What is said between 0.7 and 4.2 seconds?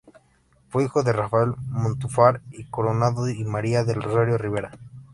hijo de Rafael Montúfar y Coronado y María del